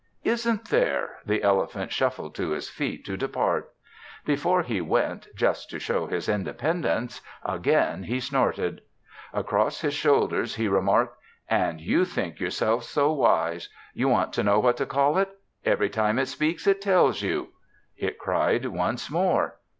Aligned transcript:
"Isn't 0.23 0.69
there?" 0.69 1.17
The 1.27 1.43
elephant 1.43 1.91
shuffled 1.91 2.33
to 2.33 2.49
his 2.49 2.71
feet 2.71 3.05
to 3.05 3.15
depart. 3.15 3.71
Before 4.25 4.63
he 4.63 4.81
went, 4.81 5.27
just 5.35 5.69
to 5.69 5.77
show 5.77 6.07
his 6.07 6.27
independence, 6.27 7.21
again 7.45 8.01
he 8.01 8.19
snorted. 8.19 8.81
Across 9.31 9.81
his 9.81 9.93
shoulder 9.93 10.41
he 10.45 10.67
remarked. 10.67 11.19
"And 11.47 11.79
you 11.79 12.03
think 12.05 12.39
yourself 12.39 12.83
so 12.83 13.11
wise! 13.13 13.69
You 13.93 14.07
want 14.09 14.33
to 14.33 14.43
know 14.43 14.59
what 14.59 14.77
to 14.77 14.87
call 14.87 15.19
it. 15.19 15.29
Every 15.65 15.87
time 15.91 16.17
it 16.17 16.25
speaks 16.29 16.65
it 16.65 16.81
tells 16.81 17.21
you." 17.21 17.49
It 17.95 18.17
cried 18.17 18.65
once 18.65 19.11
more. 19.11 19.59